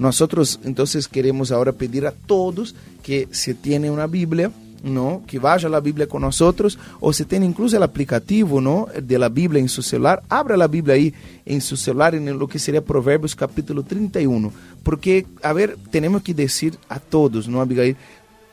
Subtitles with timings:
[0.00, 4.50] Nosotros entonces queremos ahora pedir a todos que si tiene una Biblia,
[4.82, 5.22] ¿no?
[5.26, 8.88] Que vaya a la Biblia con nosotros, o si tiene incluso el aplicativo, ¿no?
[9.02, 11.12] De la Biblia en su celular, abra la Biblia ahí
[11.44, 14.50] en su celular, en lo que sería Proverbios capítulo 31.
[14.82, 17.94] Porque, a ver, tenemos que decir a todos, ¿no, Abigail?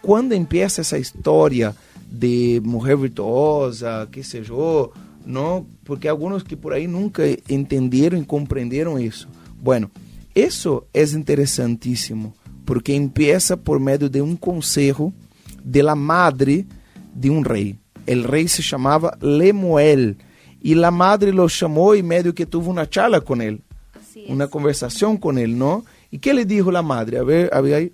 [0.01, 1.73] ¿Cuándo empieza esa historia
[2.11, 4.91] de mujer virtuosa, qué sé yo,
[5.25, 5.65] ¿no?
[5.85, 9.29] Porque algunos que por ahí nunca entendieron y comprendieron eso.
[9.63, 9.89] Bueno,
[10.37, 15.11] eso es interesantísimo, porque empieza por medio de un consejo
[15.63, 16.67] de la madre
[17.15, 17.79] de un rey.
[18.05, 20.17] El rey se llamaba Lemuel
[20.61, 23.63] y la madre lo llamó y medio que tuvo una charla con él,
[24.27, 25.85] una conversación con él, ¿no?
[26.11, 27.17] ¿Y qué le dijo la madre?
[27.17, 27.93] A ver, a ver ahí.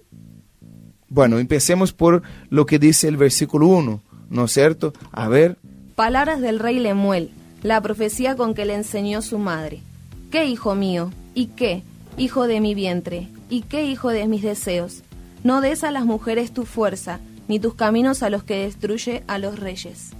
[1.07, 4.91] Bueno, empecemos por lo que dice el versículo 1, ¿no es cierto?
[5.13, 5.57] A ver.
[5.95, 7.31] Palabras del rey Lemuel,
[7.61, 9.81] la profecía con que le enseñó su madre.
[10.29, 11.09] ¿Qué hijo mío?
[11.33, 11.83] ¿Y qué?
[12.17, 13.27] Hijo de mi vientre.
[13.49, 15.01] ¿Y qué hijo de mis deseos?
[15.43, 19.39] No des a las mujeres tu fuerza, ni tus caminos a los que destruye a
[19.39, 20.11] los reyes.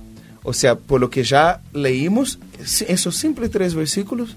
[0.43, 2.39] O sea, por lo que ya leímos,
[2.87, 4.35] esos simples tres versículos,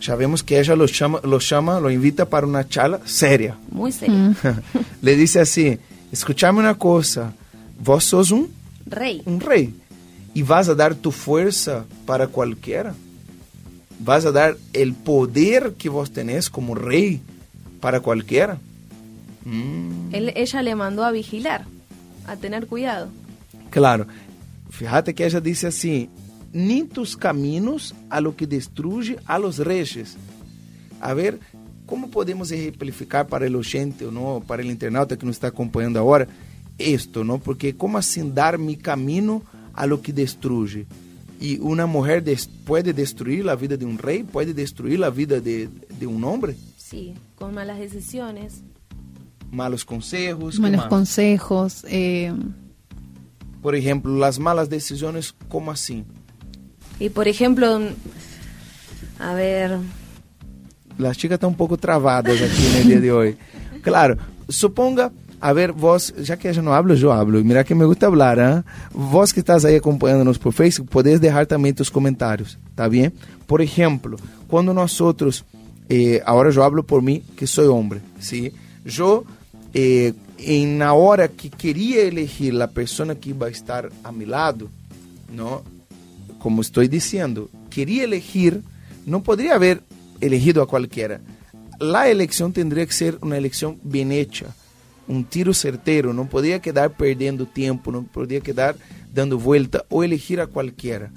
[0.00, 3.56] ya vemos que ella lo llama, lo llama, lo invita para una charla seria.
[3.70, 4.34] Muy seria.
[5.02, 5.78] Le dice así,
[6.12, 7.32] escúchame una cosa,
[7.82, 8.50] vos sos un
[8.86, 9.22] rey.
[9.24, 9.74] Un rey.
[10.34, 12.94] Y vas a dar tu fuerza para cualquiera.
[14.04, 17.20] Vas a dar el poder que vos tenés como rey
[17.80, 18.58] para cualquiera.
[19.44, 20.12] Mm.
[20.12, 21.64] Él, ella le mandó a vigilar
[22.26, 23.08] a tener cuidado.
[23.70, 24.06] Claro.
[24.70, 26.08] Fíjate que ella dice así,
[26.52, 30.16] ni tus caminos a lo que destruye a los reyes.
[31.00, 31.38] A ver,
[31.86, 35.98] ¿cómo podemos ejemplificar para el oyente o no, para el internauta que nos está acompañando
[35.98, 36.26] ahora,
[36.78, 37.38] esto, ¿no?
[37.38, 39.42] Porque ¿cómo así dar mi camino
[39.74, 40.86] a lo que destruye?
[41.42, 45.40] Y una mujer des puede destruir la vida de un rey, puede destruir la vida
[45.40, 45.68] de,
[45.98, 46.56] de un hombre.
[46.76, 48.62] Sí, con malas decisiones
[49.52, 50.58] malos consejos.
[50.58, 51.84] Malos consejos.
[51.88, 52.32] Eh...
[53.60, 56.04] Por ejemplo, las malas decisiones, ¿cómo así?
[56.98, 57.80] Y por ejemplo,
[59.20, 59.78] a ver...
[60.98, 63.36] Las chicas están un poco trabadas aquí en el día de hoy.
[63.82, 64.16] Claro,
[64.48, 65.10] suponga,
[65.42, 67.42] a ver, vos, ya que ella no habla, yo hablo.
[67.42, 68.62] Mira que me gusta hablar, ¿eh?
[68.94, 73.12] Vos que estás ahí acompañándonos por Facebook, podés dejar también tus comentarios, ¿está bien?
[73.48, 74.16] Por ejemplo,
[74.46, 75.44] cuando nosotros,
[75.88, 78.52] eh, ahora yo hablo por mí, que soy hombre, ¿sí?
[78.84, 79.24] Yo
[79.74, 80.14] eh,
[80.94, 84.68] hora que quería elegir la persona que a estar a mi lado,
[85.34, 85.64] ¿no?
[86.38, 88.62] Como estoy diciendo, quería elegir,
[89.06, 89.82] no podría haber
[90.20, 91.20] elegido a cualquiera.
[91.80, 94.54] La elección tendría que ser una elección bien hecha,
[95.08, 98.76] um tiro certeiro, não podia quedar perdendo tempo, não podia quedar
[99.10, 101.10] dando volta ou elegir a qualquer.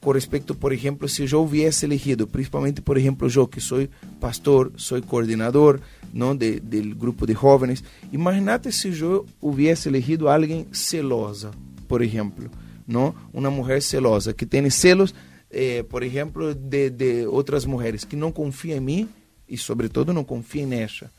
[0.00, 3.88] Com respeito por exemplo, se eu viesse elegido, principalmente, por exemplo, eu que sou
[4.20, 5.80] pastor, sou coordenador
[6.12, 7.82] não de, do grupo de jovens,
[8.12, 11.50] imagínate se eu hubiese elegido alguém celosa,
[11.88, 12.48] por exemplo,
[12.86, 15.14] não uma mulher celosa que tem selos,
[15.50, 19.08] eh, por exemplo, de, de outras mulheres que não confia em mim
[19.48, 21.10] e, sobretudo, não confia em nela.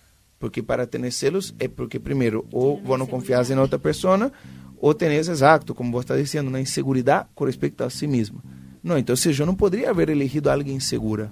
[0.46, 4.32] Porque para tenecê-los é porque, primeiro, ou vão confiar em outra pessoa,
[4.78, 8.44] ou tenês exato, como você está dizendo, na insegurança com respeito a si mesmo.
[8.84, 11.32] Não, então, eu não poderia haver elegido alguém insegura.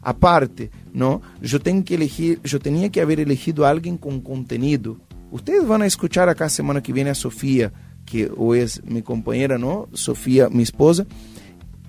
[0.00, 5.00] A parte, não, eu tenho que elegir, eu tinha que haver elegido alguém com conteúdo
[5.32, 7.72] Vocês vão escutar a semana que vem a Sofia,
[8.06, 9.88] que hoje é minha companheira, não?
[9.92, 11.04] Sofia, minha esposa.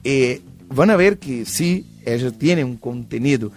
[0.04, 3.52] Eh, e vão ver que sim, ela tem um conteúdo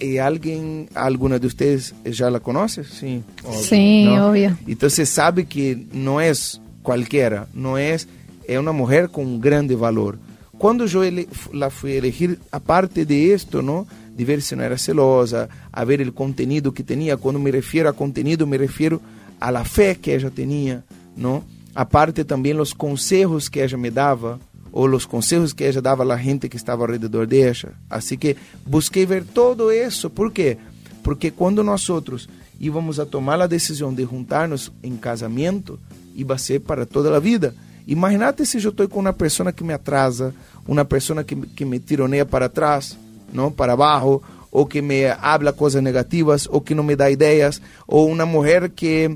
[0.00, 2.84] ¿Y alguien, alguna de ustedes ya la conoce?
[2.84, 4.30] Sí, obvio, sí, ¿no?
[4.30, 4.56] obvio.
[4.66, 8.08] Entonces sabe que no es cualquiera, no es,
[8.46, 10.18] es una mujer con grande valor.
[10.58, 13.86] Quando eu ele, la fui elegir, aparte de esto, ¿no?
[14.14, 17.16] de ver se não era celosa, a ver o conteúdo que tinha.
[17.16, 19.00] Quando me refiro a conteúdo, me refiro
[19.40, 20.84] a la fé que ela tinha,
[21.16, 21.42] não?
[21.74, 24.38] Aparte também os consejos que ela me dava,
[24.72, 27.74] ou los consejos que ela daba a gente que estava alrededor de ella.
[27.90, 30.56] assim que busquei ver todo isso ¿Por quê
[31.02, 32.28] Porque quando nós outros
[32.60, 35.80] íamos a tomar a decisão de juntar-nos em casamento,
[36.14, 37.54] ia ser para toda a vida.
[37.88, 40.32] Imagínate se eu estou com uma pessoa que me atrasa,
[40.66, 42.96] uma pessoa que, que me tironeia para atrás,
[43.32, 44.22] não Para baixo
[44.52, 48.68] ou que me habla coisas negativas, ou que não me dá ideias ou uma mulher
[48.68, 49.10] que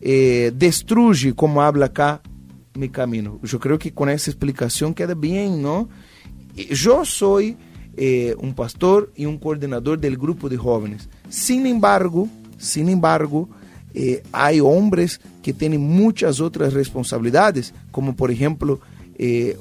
[0.00, 0.52] eh,
[1.34, 2.20] como habla cá
[2.76, 3.40] meu caminho.
[3.50, 5.88] Eu creio que com essa explicação queda bem, não?
[6.56, 11.08] Eu sou eh, pastor e um coordenador do grupo de jovens.
[11.28, 12.28] Sin embargo,
[12.58, 13.48] sin embargo,
[13.94, 18.80] eh, há homens que têm muitas outras responsabilidades, como por exemplo
[19.18, 19.56] eh,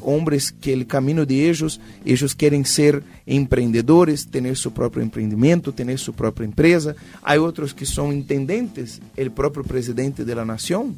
[0.59, 6.13] que el camino de ellos, ellos quieren ser emprendedores, tener su propio emprendimiento, tener su
[6.13, 6.95] propia empresa.
[7.21, 10.97] Hay otros que son intendentes, el propio presidente de la nación.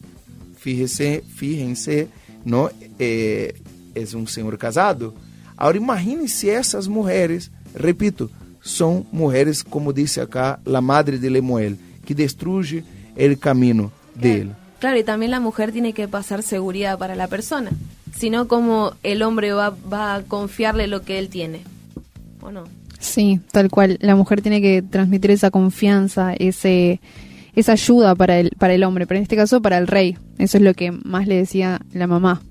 [0.58, 2.08] Fíjense, fíjense,
[2.44, 2.70] ¿no?
[3.00, 3.56] Eh,
[3.96, 5.14] es un señor casado.
[5.56, 8.30] Ahora imagínense esas mujeres, repito,
[8.62, 12.84] son mujeres, como dice acá la madre de Lemuel, que destruye
[13.16, 14.52] el camino de él.
[14.80, 17.72] Claro, y también la mujer tiene que pasar seguridad para la persona,
[18.16, 21.62] sino como el hombre va, va a confiarle lo que él tiene,
[22.42, 22.66] ¿o no?
[23.00, 23.98] Sí, tal cual.
[24.02, 27.00] La mujer tiene que transmitir esa confianza, ese,
[27.58, 30.16] esa ayuda para el, para el hombre, pero en este caso para el rey.
[30.38, 32.42] Eso es lo que más le decía la mamá.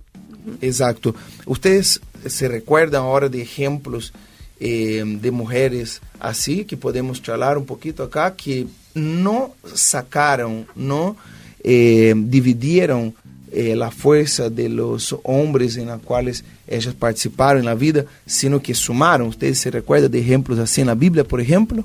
[0.61, 1.15] Exacto.
[1.47, 4.13] Ustedes se recuerdan ahora de ejemplos
[4.59, 11.17] eh, de mujeres así, que podemos charlar un poquito acá, que no sacaron, no
[11.63, 13.15] eh, dividieron
[13.53, 18.61] eh, la fuerza de los hombres en los cuales ellas participaron en la vida, sino
[18.61, 19.29] que sumaron.
[19.29, 21.85] ¿Ustedes se recuerdan de ejemplos así en la Biblia, por ejemplo?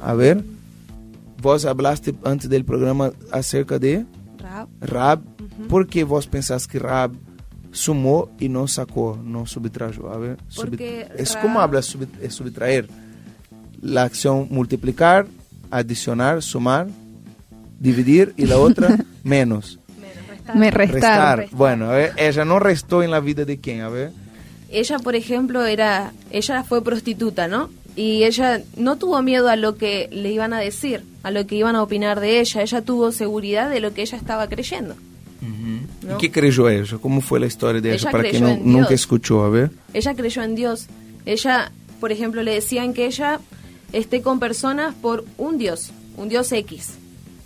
[0.00, 0.44] A ver,
[1.40, 4.04] vos hablaste antes del programa acerca de
[4.38, 4.68] Rab.
[4.80, 5.20] Rab.
[5.68, 7.12] ¿Por qué vos pensás que Rab
[7.72, 10.10] sumó y no sacó, no subtrayó?
[10.12, 12.88] A ver, Porque es Rab- como habla sub- subtraer.
[13.82, 15.26] La acción multiplicar,
[15.70, 16.88] adicionar, sumar,
[17.78, 19.78] dividir y la otra menos.
[20.54, 21.38] Me restar.
[21.38, 21.56] Restar.
[21.56, 24.10] Bueno, a ver, ella no restó en la vida de quién, a ver.
[24.68, 27.70] Ella, por ejemplo, era, ella fue prostituta, ¿no?
[28.00, 31.56] Y ella no tuvo miedo a lo que le iban a decir, a lo que
[31.56, 32.62] iban a opinar de ella.
[32.62, 34.94] Ella tuvo seguridad de lo que ella estaba creyendo.
[36.02, 36.14] ¿no?
[36.16, 36.96] ¿Y qué creyó ella?
[36.98, 37.96] ¿Cómo fue la historia de ella?
[38.08, 39.70] Ella Para quien no, nunca escuchó, a ver.
[39.92, 40.86] Ella creyó en Dios.
[41.26, 43.38] Ella, por ejemplo, le decían que ella
[43.92, 46.94] esté con personas por un Dios, un Dios X,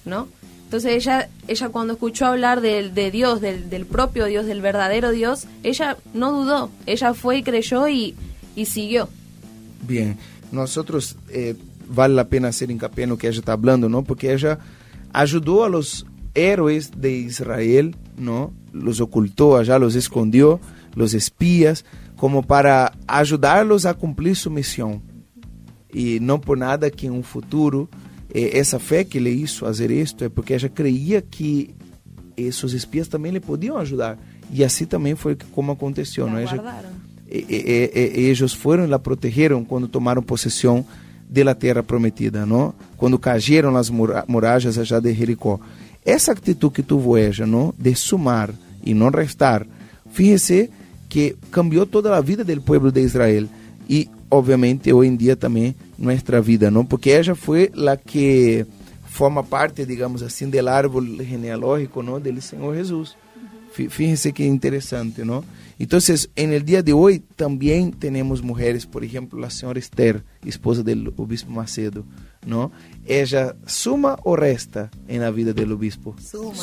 [0.05, 0.29] ¿no?
[0.67, 5.11] Entonces ella, ella cuando escuchó hablar del- de, Dios, del, del propio Dios, del verdadero
[5.11, 6.71] Dios, ella no dudó.
[6.87, 8.15] Ella fue y creyó y,
[8.56, 9.09] y siguió.
[9.87, 10.17] Bien,
[10.55, 11.55] nosotros eh,
[11.89, 14.03] vale la pena hacer hincapié en lo que ella está hablando, ¿no?
[14.05, 14.59] Porque ella
[15.12, 18.53] ayudó a los héroes de Israel, ¿no?
[18.73, 20.61] Los ocultó allá, los escondió,
[20.95, 21.85] los espías,
[22.17, 25.03] como para ayudarlos a cumplir su misión.
[25.93, 27.89] Y no por nada que en un futuro,
[28.31, 31.75] eh, esa fe que le hizo hacer esto, es porque ella creía que
[32.37, 34.19] esos espías también le podían ayudar.
[34.53, 36.35] Y así también fue como aconteció, ¿no?
[36.35, 36.56] La Ella-
[37.38, 40.84] eh, eh, eh, ellos fueron la protegeron cuando tomaron posesión
[41.28, 42.75] de la tierra prometida, ¿no?
[42.96, 45.60] Cuando cayeron las mura- murallas allá de Jericó.
[46.04, 47.75] Esa actitud que tuvo ella, ¿no?
[47.78, 48.52] De sumar
[48.84, 49.66] y no restar,
[50.12, 50.70] fíjese
[51.08, 53.48] que cambió toda la vida del pueblo de Israel
[53.88, 56.86] y obviamente hoy en día también nuestra vida, ¿no?
[56.86, 58.66] Porque ella fue la que
[59.08, 62.20] forma parte, digamos assim, del árbol genealógico, ¿no?
[62.20, 63.16] Del Señor Jesús.
[63.75, 65.44] Fí- Fíjense qué interesante, ¿no?
[65.79, 70.82] Entonces, en el día de hoy también tenemos mujeres, por ejemplo, la señora Esther, esposa
[70.85, 72.05] del obispo Macedo,
[72.47, 72.71] ¿no?
[73.06, 76.15] Ella suma o resta en la vida del obispo.
[76.21, 76.55] Suma.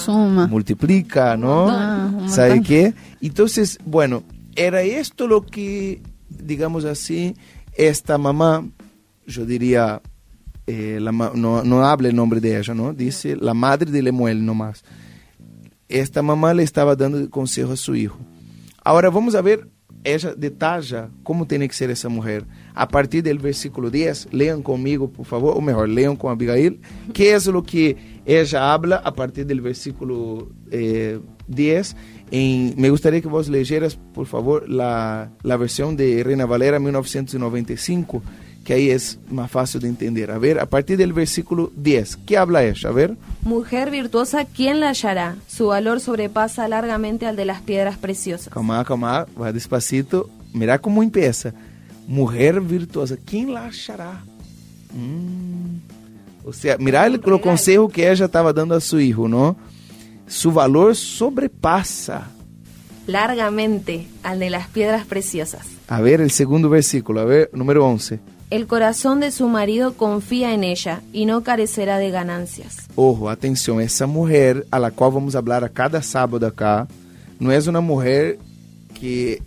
[0.48, 1.68] Multiplica, ¿no?
[1.70, 2.94] Ah, ¿Sabe qué?
[3.22, 4.24] Entonces, bueno,
[4.56, 7.36] era esto lo que, digamos así,
[7.76, 8.66] esta mamá,
[9.28, 10.02] yo diría,
[10.68, 12.94] eh, la no, no habla el nombre de ella, ¿no?
[12.94, 14.84] Dice la madre de Lemuel nomás.
[15.92, 18.18] Esta mamá le estaba dando consejo a su hijo.
[18.84, 19.68] Ahora vamos a ver,
[20.04, 22.46] ella detalla cómo tiene que ser esa mujer.
[22.74, 26.80] A partir del versículo 10, lean conmigo, por favor, o mejor, lean con Abigail,
[27.14, 31.96] qué es lo que ella habla a partir del versículo eh, 10.
[32.32, 38.24] En- me gustaría que vos leyeras, por favor, la, versión de Reina Valera 1995,
[38.64, 40.32] que ahí es más fácil de entender.
[40.32, 42.90] A ver, a partir del versículo 10, ¿qué habla ella?
[42.90, 43.18] A ver.
[43.42, 45.36] Mujer virtuosa, ¿quién la hallará?
[45.48, 48.54] Su valor sobrepasa largamente al de las piedras preciosas.
[48.54, 50.30] Calma, calma, vai despacito.
[50.54, 51.54] Mira como empieza.
[52.08, 54.24] Mujer virtuosa, ¿quién la achará?
[54.94, 55.80] Mm.
[56.44, 59.56] O sea, mira el, el consejo que ella estaba dando a su hijo, ¿no?
[60.28, 62.30] Su valor sobrepasa.
[63.08, 65.66] Largamente al de las piedras preciosas.
[65.88, 68.20] A ver, el segundo versículo, a ver, número 11.
[68.52, 72.90] El corazón de su marido confía en ella y no carecerá de ganancias.
[72.98, 76.86] Ojo, atenção, essa mulher a la qual vamos falar a cada sábado acá,
[77.40, 78.38] não é uma mulher
[78.94, 79.42] que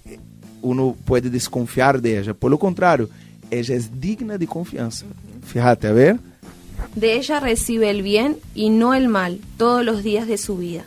[0.63, 2.33] uno pode desconfiar de ella.
[2.33, 3.11] Por lo contrário,
[3.51, 5.05] ella é digna de confiança.
[5.43, 6.19] Fíjate, a ver.
[6.97, 10.85] De ella recibe el bien y no el mal todos los días de su vida.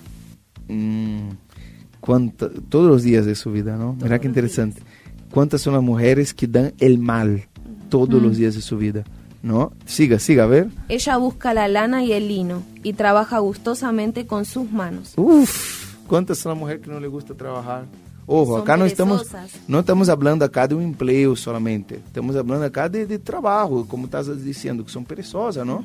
[2.01, 3.95] Quanta, todos os dias de sua vida, não?
[4.01, 4.81] Mira que interessante.
[5.29, 7.39] Quantas são as mulheres que dão el mal
[7.89, 9.05] todos os dias de sua vida,
[9.41, 9.71] não?
[9.85, 10.67] Siga, siga, a ver.
[10.89, 15.13] Ella busca la lana y el lino y trabaja gustosamente con sus manos.
[15.17, 17.85] Uf, quantas são as mulheres que não lhe gusta trabalhar?
[18.29, 19.23] Ojo, Son acá no estamos,
[19.69, 21.95] não estamos falando acá de um emprego solamente.
[21.95, 25.83] Estamos falando acá de, de trabalho, como estás dizendo, que são perezosas, não?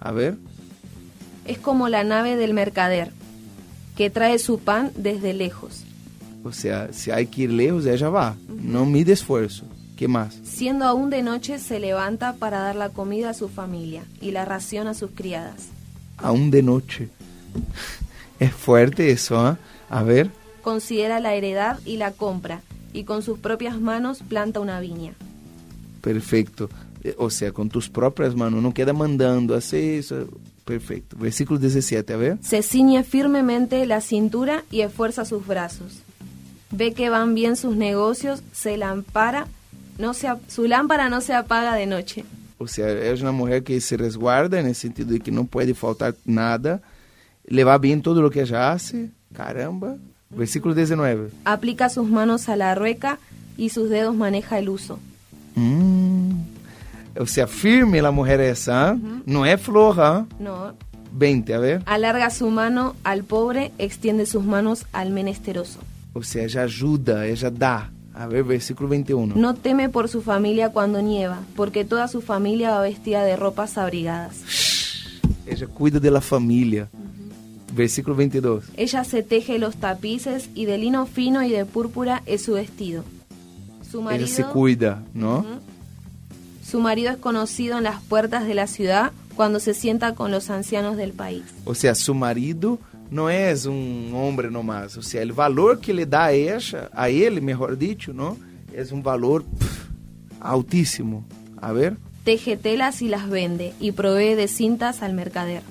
[0.00, 0.38] A ver.
[1.44, 3.12] Es como la nave del mercader,
[3.94, 5.84] que trae su pan desde lejos.
[6.44, 8.34] Ou seja, se há que ir lejos, ela vai.
[8.48, 9.64] Não mide esforço.
[10.02, 10.34] Que mais?
[10.42, 14.44] Siendo aún de noche, se levanta para dar la comida a su familia y la
[14.44, 15.68] ración a sus criadas.
[16.18, 17.08] Aún de noite.
[18.40, 19.56] É forte isso, ¿ah?
[19.88, 20.28] A ver.
[20.62, 25.14] Considera la heredad y la compra, y con sus propias manos planta una viña.
[26.00, 26.68] Perfeito.
[27.04, 30.28] Eh, Ou seja, com tus próprias mãos, não queda mandando, assim, isso.
[30.64, 31.16] Perfeito.
[31.16, 32.38] Versículo 17, a ver.
[32.40, 36.02] Se ciñe firmemente la cintura y esfuerza sus brazos.
[36.72, 39.46] Ve que van bien sus negocios, se lampara,
[40.02, 42.24] no se, su lámpara no se apaga de noche.
[42.58, 46.12] Ou seja, é uma mulher que se resguarda, no sentido de que não pode faltar
[46.26, 46.82] nada,
[47.48, 49.10] levar bem tudo o que ela hace.
[49.32, 49.96] Caramba.
[50.30, 51.30] Versículo 19.
[51.44, 53.18] Aplica sus manos a la rueca
[53.56, 54.98] y sus dedos maneja el uso.
[55.56, 56.44] Hum.
[57.18, 60.26] Ou seja, firme a mulher essa, não é flor, hein?
[60.40, 60.72] No,
[61.12, 61.82] 20, a ver.
[61.84, 65.78] alarga su mano al pobre, extiende sus manos al menesteroso.
[66.14, 67.90] Ou seja, ajuda, ela dá.
[68.14, 69.34] A ver, versículo 21.
[69.36, 73.78] No teme por su familia cuando nieva, porque toda su familia va vestida de ropas
[73.78, 74.42] abrigadas.
[75.46, 76.88] Ela cuida da família.
[77.74, 78.64] Versículo 22.
[78.76, 83.02] Ella se teje los tapices y de lino fino y de púrpura es su vestido.
[83.90, 85.02] Su marido, se cuida?
[85.14, 85.44] Ujú.
[86.64, 90.50] su marido es conocido en las puertas de la ciudad cuando se sienta con los
[90.50, 91.42] ancianos del país.
[91.64, 92.78] Ou seja, seu marido
[93.12, 94.96] não é um homem nomás.
[94.96, 98.36] Ou seja, o valor que ele dá a ela, a ele, melhor dito, não?
[98.72, 99.86] É um valor pff,
[100.40, 101.24] altíssimo.
[101.56, 105.62] A ver, Teje telas y las vende y provee de cintas al mercader.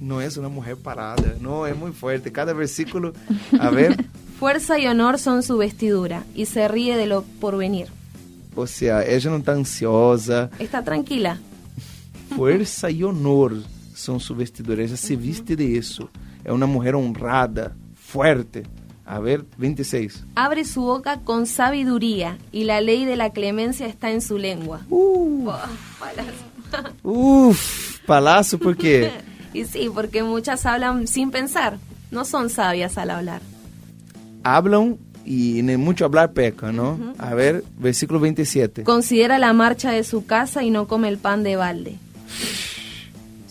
[0.00, 1.36] não é uma mulher parada.
[1.40, 2.30] Não, é muito forte.
[2.30, 3.12] Cada versículo,
[3.58, 3.96] a ver,
[4.38, 7.88] Fuerza y honor son su vestidura y se ríe de lo porvenir.
[8.54, 10.50] ou seja, ela não está ansiosa.
[10.60, 11.38] Está tranquila.
[12.36, 13.62] Força e honor
[13.94, 14.82] são sua vestidura.
[14.84, 16.08] Ela se viste de isso.
[16.46, 18.62] É uma mulher honrada, forte.
[19.04, 20.24] A ver, 26.
[20.36, 24.82] Abre su boca con sabiduría y la ley de la clemencia está en su lengua.
[24.88, 25.52] Uh, Oh,
[25.98, 26.26] palas.
[27.02, 29.10] uf, palácio por quê?
[29.52, 31.78] y sí, porque muchas hablan sin pensar.
[32.12, 33.42] No son sabias al hablar.
[34.44, 37.12] hablam e nem muito hablar peca, não?
[37.18, 38.84] A ver, versículo 27.
[38.84, 41.96] Considera la marcha de su casa y no come el pan de balde.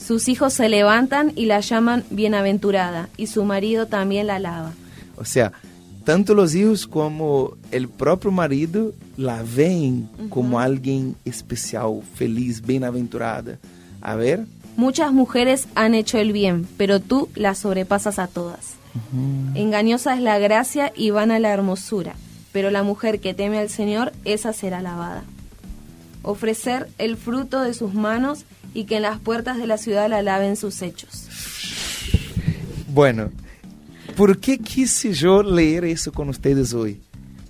[0.05, 4.73] Sus hijos se levantan y la llaman bienaventurada, y su marido también la alaba.
[5.17, 5.53] Ou seja,
[6.03, 13.57] tanto os hijos como o próprio marido la veem como alguém especial, feliz, bem-aventurada.
[14.01, 14.45] A ver,
[14.77, 18.73] Muchas mujeres han hecho el bien, pero tú las sobrepasas a todas.
[19.55, 22.13] Engañosa es la gracia y vana la hermosura,
[22.51, 25.23] pero la mujer que teme al Señor, esa será alabada.
[26.23, 28.43] Ofrecer el fruto de sus manos
[28.75, 31.27] y que en las puertas de la ciudad la laven sus hechos.
[32.93, 33.31] Bueno,
[34.15, 37.01] ¿por qué quise yo leer eso con ustedes hoy?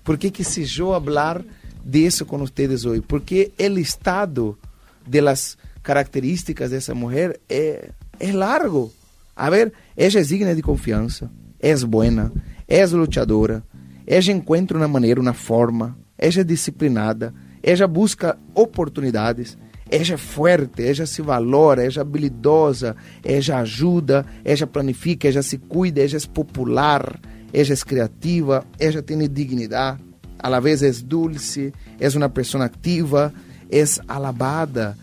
[0.03, 1.43] ¿Por qué quise yo hablar
[1.83, 3.01] de eso con ustedes hoy?
[3.01, 4.57] Porque el estado
[5.05, 7.79] de las características de esa mujer es,
[8.19, 8.93] es largo.
[9.35, 11.29] A ver, ella es digna de confianza,
[11.59, 12.31] es buena,
[12.67, 13.63] es luchadora,
[14.05, 19.57] ella encuentra una manera, una forma, ella es disciplinada, ella busca oportunidades,
[19.89, 25.57] ela é forte, ela se valora, ela é habilidosa, ela ajuda, ela planifica, ela se
[25.57, 27.19] cuida, ela é popular,
[27.53, 29.99] ela é criativa, ela tem dignidade,
[30.39, 33.33] a la vez é dulce, é uma pessoa ativa,
[33.71, 34.97] é alabada.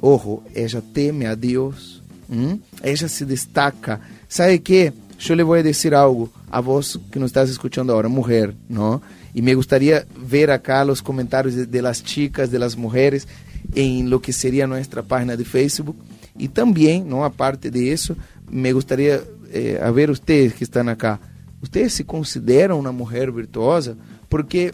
[0.00, 2.60] Ojo, ella teme a Deus, ¿m?
[2.82, 4.00] ella se destaca.
[4.28, 4.92] ¿Sabe qué?
[5.18, 9.00] Yo le voy a decir algo a vos que nos estás escuchando ahora, mujer, ¿no?
[9.32, 13.26] Y me gustaría ver acá los comentarios de, de las chicas, de las mujeres,
[13.74, 15.96] en lo que sería nuestra página de Facebook.
[16.36, 17.24] Y también, ¿no?
[17.24, 18.16] Aparte de eso,
[18.50, 19.20] me gustaría
[19.52, 21.20] eh, a ver ustedes que están acá.
[21.62, 23.94] ¿Ustedes se consideran una mujer virtuosa?
[24.28, 24.72] Porque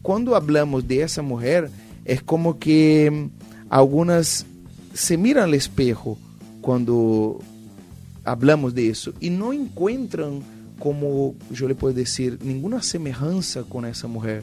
[0.00, 1.70] cuando hablamos de esa mujer,
[2.04, 3.30] es como que mm,
[3.68, 4.46] algunas
[4.94, 6.18] se miran al espejo
[6.60, 7.40] cuando
[8.24, 10.40] hablamos de eso y no encuentran,
[10.78, 14.42] como yo le puedo decir, ninguna semejanza con esa mujer.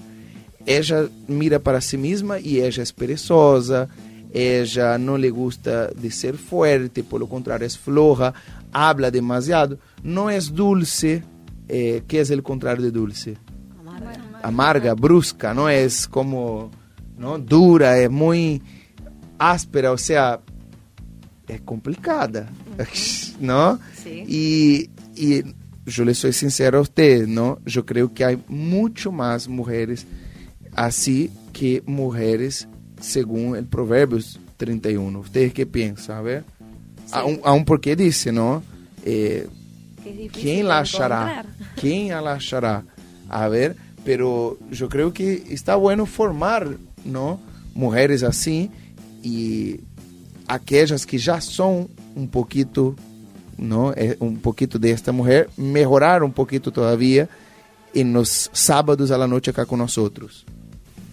[0.69, 3.87] Ella mira para sí misma y ella es perezosa,
[4.31, 8.35] ella no le gusta de ser fuerte, por lo contrario es floja,
[8.71, 11.23] habla demasiado, no es dulce,
[11.67, 13.37] eh, ¿qué es el contrario de dulce?
[14.43, 16.69] amarga, brusca, no es como
[17.17, 17.39] ¿no?
[17.39, 18.61] dura, es muy
[19.39, 20.39] áspera, o sea,
[21.47, 22.47] es complicada,
[23.39, 23.79] ¿no?
[24.03, 24.23] Sí.
[24.27, 25.43] Y, y
[25.87, 27.57] yo le soy sincero a usted, ¿no?
[27.65, 30.05] Yo creo que hay mucho más mujeres
[30.79, 32.67] así que mujeres
[33.01, 35.19] según el Proverbios 31.
[35.19, 36.17] ¿Ustedes qué piensan?
[36.17, 36.43] A ver.
[37.05, 37.11] Sí.
[37.11, 38.63] Aún, aún porque dice, ¿no?
[39.03, 39.47] Eh,
[40.31, 41.45] ¿Quién la achará?
[41.75, 42.85] ¿Quién la achará?
[43.27, 47.41] A ver, pero yo creo que está bueno formar, ¿no?
[47.73, 48.71] Mujeres así
[49.21, 49.81] y
[50.47, 52.95] aquellas que ya son un poquito,
[53.57, 53.91] ¿no?
[53.97, 57.27] Eh, un poquito de esta mujer, mejorar un poquito todavía
[57.93, 60.45] en los sábados a la noche acá con nosotros.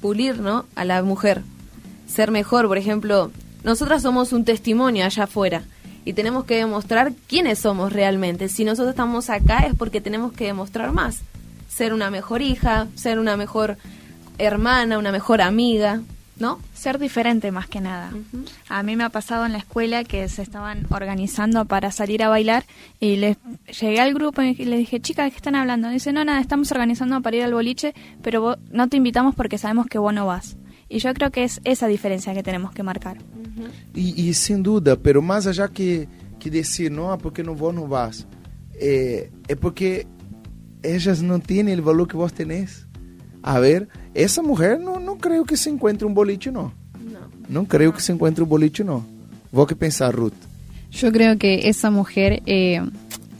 [0.00, 0.64] Pulir, ¿no?
[0.74, 1.42] A la mujer.
[2.06, 3.30] Ser mejor, por ejemplo,
[3.64, 5.64] nosotras somos un testimonio allá afuera
[6.04, 8.48] y tenemos que demostrar quiénes somos realmente.
[8.48, 11.20] Si nosotros estamos acá es porque tenemos que demostrar más.
[11.68, 13.76] Ser una mejor hija, ser una mejor
[14.38, 16.00] hermana, una mejor amiga,
[16.38, 16.58] ¿no?
[16.74, 18.10] Ser diferente más que nada.
[18.10, 18.44] Ujú.
[18.68, 22.28] A mí me ha pasado en la escuela que se estaban organizando para salir a
[22.28, 22.64] bailar
[23.00, 23.36] y les
[23.80, 25.88] llegué al grupo y les dije, chicas, ¿de qué están hablando?
[25.88, 29.56] Dice, no, nada, estamos organizando para ir al boliche, pero vos- no te invitamos porque
[29.58, 30.56] sabemos que vos no vas.
[30.88, 33.16] Y yo creo que es esa diferencia que tenemos que marcar.
[33.94, 36.06] E, e sem dúvida, pero mais allá que,
[36.38, 38.26] que decir, não, porque não vou, não vas,
[38.74, 40.06] é, é porque
[40.82, 42.85] elas não têm o valor que vos tenés.
[43.46, 46.72] A ver, essa mulher não, não creio que se encontre um boliche, não.
[46.98, 47.20] No.
[47.48, 49.04] Não creio que se encontre um boliche, não.
[49.52, 50.34] Vou que pensar, Ruth.
[50.90, 52.82] Yo creo que esa mujer eh,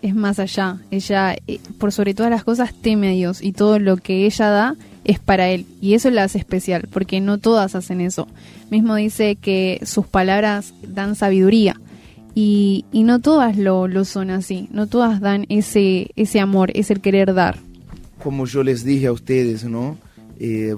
[0.03, 0.79] es más allá.
[0.93, 4.49] Ella, eh, por sobre todas las cosas, teme a Dios y todo lo que ella
[4.49, 5.67] da es para Él.
[5.81, 8.29] Y eso la hace especial, porque no todas hacen eso.
[8.71, 11.81] Mismo dice que sus palabras dan sabiduría.
[12.33, 14.69] Y, y no todas lo, lo son así.
[14.71, 17.66] No todas dan ese, ese amor, ese querer dar.
[18.19, 19.97] como eu les dije a vocês, não?
[20.41, 20.77] Eh,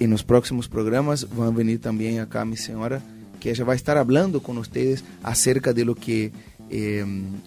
[0.00, 3.02] e nos próximos programas vão vir também a minha senhora,
[3.40, 6.32] que ela vai estar falando com vocês acerca de lo que
[6.70, 7.04] eh,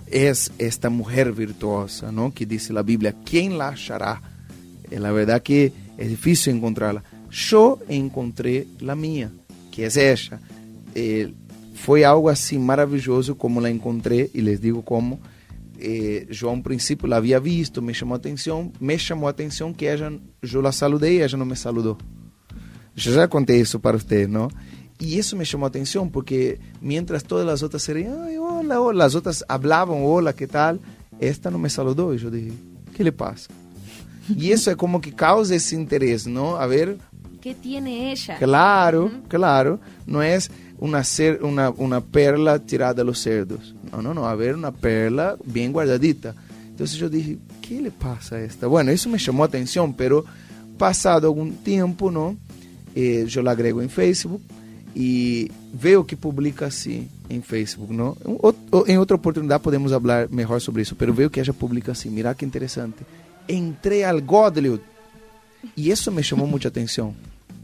[0.10, 2.32] é esta mulher virtuosa, não?
[2.32, 4.22] Que diz a Bíblia, quem la achará?
[4.90, 7.04] É eh, a verdade que é difícil encontrá-la.
[7.52, 9.32] Eu encontrei a minha,
[9.72, 10.40] que é essa.
[10.96, 11.30] Eh,
[11.76, 15.20] foi algo assim maravilhoso como la encontrei e les digo como
[15.82, 19.32] eh, eu a um princípio la havia visto, me chamou a atenção, me chamou a
[19.32, 21.98] atenção que ela, eu la saludei e ela não me saludou.
[22.96, 24.50] Eu já contei isso para vocês, não?
[25.00, 29.16] E isso me chamou a atenção, porque mientras todas as outras seriam, olá hola, as
[29.16, 30.78] outras falavam olá que tal?
[31.20, 32.14] Esta não me saludou.
[32.14, 32.54] E eu disse,
[32.94, 33.50] que lhe passa?
[34.30, 36.56] e isso é como que causa esse interesse, não?
[36.56, 36.98] A ver...
[37.42, 38.38] que tiene ella?
[38.38, 39.80] Claro, claro.
[40.06, 40.38] Não é
[40.78, 44.26] uma, ser, uma, uma perla tirada dos cerdos no, no, no.
[44.28, 46.34] A ver, una perla bien guardadita.
[46.70, 48.68] Entonces yo dije, ¿qué le pasa a esta?
[48.68, 50.24] Bueno, eso me llamó atención, pero
[50.78, 52.36] pasado algún tiempo, ¿no?
[52.96, 54.42] Eh, yo la agrego en Facebook
[54.96, 55.50] y
[55.82, 58.18] veo que publica así en Facebook, ¿no?
[58.26, 61.92] En ot- En otra oportunidad podemos hablar mejor sobre eso, pero veo que ella publica
[61.92, 62.10] así.
[62.10, 63.04] Mira qué interesante.
[63.48, 64.80] Entré al Godlywood
[65.76, 67.14] y eso me llamó mucha atención.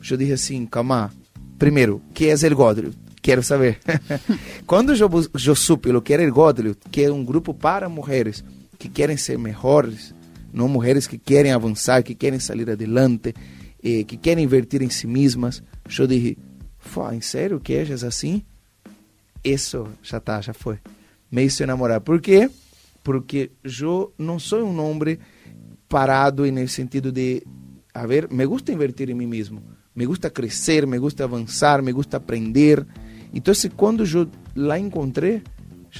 [0.01, 1.11] Yo dije assim, calma,
[1.57, 2.93] primeiro, que é o Godlywood?
[3.27, 3.77] Quero saber.
[4.65, 6.23] Quando eu, supe o que era
[6.71, 8.41] o que é um grupo para mulheres
[8.79, 10.15] que querem ser melhores,
[10.53, 13.35] não mulheres que querem avançar, que querem sair adelante,
[13.83, 15.61] eh, que querem invertir em si mesmas,
[15.99, 16.07] eu
[16.79, 18.45] "Fua, em sério que é assim?
[19.43, 20.79] Isso já tá, já foi.
[21.29, 21.99] Me hizo enamorar.
[21.99, 22.49] Por quê?
[23.03, 25.19] Porque eu não sou um homem
[25.89, 27.43] parado en el sentido de,
[27.93, 29.61] a ver, me gusta invertir en mí mismo,
[29.93, 32.87] me gusta crecer, me gusta avanzar, me gusta aprender.
[33.37, 35.43] Então, se quando eu lá encontrei,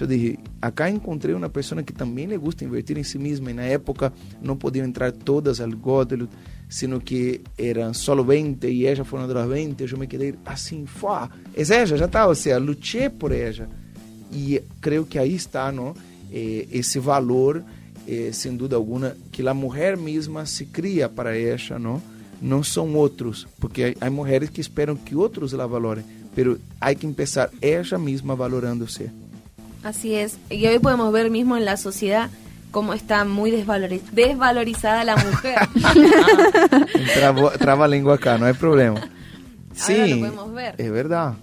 [0.02, 3.52] eu dije, acá encontrei uma pessoa que também lhe gusta invertir em si mesma.
[3.52, 6.28] E na época não podiam entrar todas ao Godel,
[6.68, 9.80] sino que eram só 20 e ela foi uma das 20.
[9.80, 13.70] Eu me quedei assim, fó, é ela, já está, ou seja, lutei por ela.
[14.34, 15.94] E creio que aí está não?
[16.34, 17.64] Eh, esse valor,
[18.08, 22.02] eh, sem dúvida alguma, que a mulher mesma se cria para ela, não?
[22.42, 26.04] não são outros, porque há mulheres que esperam que outros la valorem,
[26.38, 29.10] pero há que começar ela mesma valorando-se
[29.84, 30.38] Así es.
[30.50, 32.30] Y hoy podemos ver mismo en la sociedad
[32.72, 35.58] cómo está muy desvalori- desvalorizada la mujer.
[37.16, 39.00] trava, trava a língua cá não é problema
[39.80, 40.76] Ahora lo podemos ver.
[40.78, 41.34] es verdad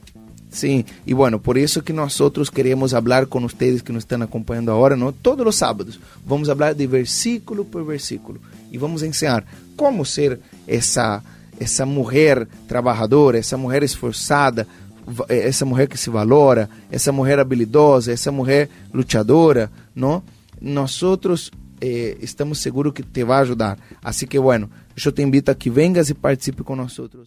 [0.50, 4.70] Sí, y bueno, por eso que nosotros queremos hablar con ustedes que nos están acompañando
[4.70, 5.10] ahora, ¿no?
[5.10, 8.38] Todos los sábados vamos a hablar de versículo por versículo
[8.70, 11.24] y vamos a enseñar cómo ser esa,
[11.58, 14.64] esa mujer trabajadora, esa mujer esforzada,
[15.28, 20.22] essa eh, mulher que se valora, essa mulher habilidosa, essa mulher lutadora, não?
[20.60, 23.78] Nós outros eh, estamos seguros que te vai ajudar.
[24.02, 24.70] Assim que, bueno,
[25.04, 27.22] eu te invito a que vengas e participe com nós outros.